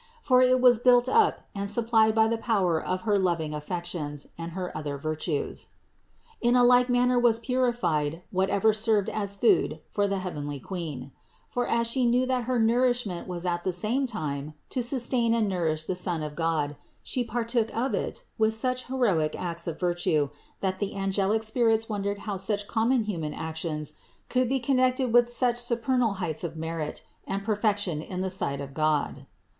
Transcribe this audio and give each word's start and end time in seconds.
For 0.23 0.41
it 0.41 0.59
was 0.59 0.79
built 0.79 1.07
up 1.07 1.41
and 1.53 1.69
supplied 1.69 2.15
by 2.15 2.27
the 2.27 2.39
power 2.39 2.83
of 2.83 3.03
her 3.03 3.19
loving 3.19 3.53
affections 3.53 4.29
and 4.35 4.53
her 4.53 4.75
other 4.75 4.97
virtues. 4.97 5.67
In 6.41 6.55
a 6.55 6.63
like 6.63 6.89
manner 6.89 7.19
was 7.19 7.37
purified 7.37 8.23
whatever 8.31 8.73
served 8.73 9.09
as 9.09 9.35
food 9.35 9.79
for 9.91 10.07
the 10.07 10.17
heavenly 10.17 10.59
Queen. 10.59 11.11
For, 11.51 11.67
as 11.67 11.85
She 11.85 12.03
knew 12.03 12.25
that 12.25 12.45
her 12.45 12.57
nourishment 12.57 13.27
was 13.27 13.45
at 13.45 13.63
the 13.63 13.71
same 13.71 14.07
time 14.07 14.55
THE 14.71 14.79
INCARNATION 14.79 14.81
113 14.81 14.81
to 14.81 14.87
sustain 14.89 15.33
and 15.35 15.47
nourish 15.47 15.83
the 15.83 15.93
Son 15.95 16.23
of 16.23 16.35
God, 16.35 16.77
She 17.03 17.23
partook 17.23 17.69
of 17.75 17.93
it 17.93 18.23
with 18.39 18.55
such 18.55 18.85
heroic 18.85 19.35
acts 19.39 19.67
of 19.67 19.79
virtue, 19.79 20.29
that 20.61 20.79
the 20.79 20.95
angelic 20.95 21.43
spirits 21.43 21.87
wondered 21.87 22.17
how 22.25 22.37
such 22.37 22.67
common 22.67 23.03
human 23.03 23.35
actions 23.35 23.93
could 24.29 24.49
be 24.49 24.59
connected 24.59 25.13
with 25.13 25.31
such 25.31 25.57
supernal 25.57 26.13
heights 26.13 26.43
of 26.43 26.57
merit 26.57 27.03
and 27.27 27.45
per 27.45 27.55
fection 27.55 28.01
in 28.01 28.21
the 28.21 28.31
sight 28.31 28.59
of 28.59 28.73
God. 28.73 29.27